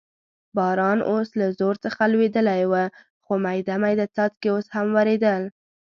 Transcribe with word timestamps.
باران 0.57 0.99
اوس 1.09 1.29
له 1.39 1.47
زور 1.59 1.75
څخه 1.85 2.01
لوېدلی 2.11 2.63
و، 2.71 2.73
خو 3.23 3.33
مېده 3.43 3.75
مېده 3.81 4.05
څاڅکي 4.15 4.49
اوس 4.51 4.67
هم 4.75 4.87
ورېدل. 4.97 5.41